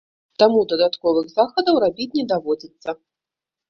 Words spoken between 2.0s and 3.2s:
не даводзіцца.